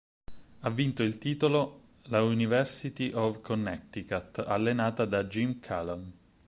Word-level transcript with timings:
Ha 0.61 0.69
vinto 0.71 1.03
il 1.03 1.19
titolo 1.19 1.89
la 2.05 2.23
University 2.23 3.11
of 3.13 3.41
Connecticut, 3.41 4.39
allenata 4.47 5.05
da 5.05 5.25
Jim 5.25 5.59
Calhoun. 5.59 6.11